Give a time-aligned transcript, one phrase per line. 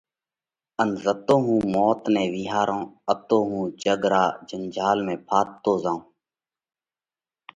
[0.81, 5.99] ان زتو هُون موت نئہ وِيهارِيه اتو هُون جڳ را جنجال ۾ ڦاٿتو زائِيه۔